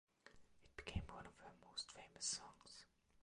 It 0.65 0.75
became 0.77 1.03
one 1.11 1.27
of 1.27 1.35
her 1.35 1.53
most 1.63 1.91
famous 1.91 2.25
songs. 2.25 2.85